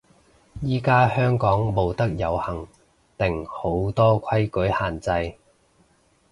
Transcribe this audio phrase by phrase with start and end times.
[0.63, 2.67] 依家香港冇得遊行
[3.19, 5.37] 定好多規矩限制？